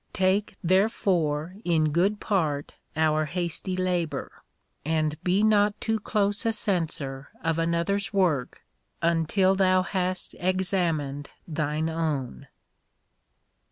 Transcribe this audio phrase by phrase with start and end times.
[0.13, 4.41] Take, therefore, in good part our hasty labour,
[4.83, 8.63] and be not too close a censor of another's work
[9.03, 12.47] until thou hast examined thine own.